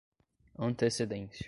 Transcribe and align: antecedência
antecedência 0.57 1.37